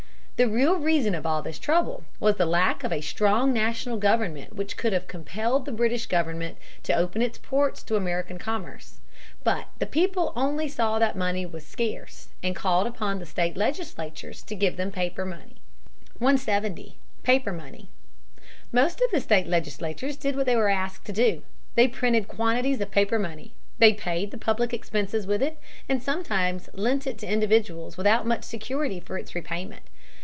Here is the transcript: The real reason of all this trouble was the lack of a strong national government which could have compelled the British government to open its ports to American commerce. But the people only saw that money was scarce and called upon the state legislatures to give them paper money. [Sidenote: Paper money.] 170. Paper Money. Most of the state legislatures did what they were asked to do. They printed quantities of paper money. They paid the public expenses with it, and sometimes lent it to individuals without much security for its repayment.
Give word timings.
The 0.43 0.49
real 0.49 0.77
reason 0.79 1.13
of 1.13 1.23
all 1.27 1.43
this 1.43 1.59
trouble 1.59 2.03
was 2.19 2.37
the 2.37 2.47
lack 2.47 2.83
of 2.83 2.91
a 2.91 2.99
strong 3.01 3.53
national 3.53 3.97
government 3.99 4.55
which 4.55 4.75
could 4.75 4.91
have 4.91 5.07
compelled 5.07 5.65
the 5.65 5.71
British 5.71 6.07
government 6.07 6.57
to 6.81 6.95
open 6.95 7.21
its 7.21 7.37
ports 7.37 7.83
to 7.83 7.95
American 7.95 8.39
commerce. 8.39 9.01
But 9.43 9.67
the 9.77 9.85
people 9.85 10.33
only 10.35 10.67
saw 10.67 10.97
that 10.97 11.15
money 11.15 11.45
was 11.45 11.63
scarce 11.63 12.29
and 12.41 12.55
called 12.55 12.87
upon 12.87 13.19
the 13.19 13.25
state 13.27 13.55
legislatures 13.55 14.41
to 14.45 14.55
give 14.55 14.77
them 14.77 14.89
paper 14.91 15.25
money. 15.25 15.57
[Sidenote: 16.17 16.39
Paper 16.41 16.63
money.] 16.81 16.97
170. 16.97 16.97
Paper 17.21 17.53
Money. 17.53 17.89
Most 18.71 18.99
of 18.99 19.11
the 19.11 19.21
state 19.21 19.45
legislatures 19.45 20.17
did 20.17 20.35
what 20.35 20.47
they 20.47 20.55
were 20.55 20.69
asked 20.69 21.05
to 21.05 21.13
do. 21.13 21.43
They 21.75 21.87
printed 21.87 22.27
quantities 22.27 22.81
of 22.81 22.89
paper 22.89 23.19
money. 23.19 23.53
They 23.77 23.93
paid 23.93 24.31
the 24.31 24.39
public 24.39 24.73
expenses 24.73 25.27
with 25.27 25.43
it, 25.43 25.59
and 25.87 26.01
sometimes 26.01 26.67
lent 26.73 27.05
it 27.05 27.19
to 27.19 27.31
individuals 27.31 27.95
without 27.95 28.25
much 28.25 28.43
security 28.43 28.99
for 28.99 29.19
its 29.19 29.35
repayment. 29.35 29.83